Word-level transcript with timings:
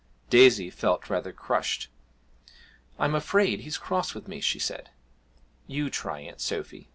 Daisy 0.31 0.71
felt 0.71 1.11
rather 1.11 1.31
crushed. 1.31 1.87
'I'm 2.97 3.13
afraid 3.13 3.59
he's 3.59 3.77
cross 3.77 4.15
with 4.15 4.27
me,' 4.27 4.41
she 4.41 4.57
said; 4.57 4.89
'you 5.67 5.91
try, 5.91 6.21
Aunt 6.21 6.41
Sophy.' 6.41 6.89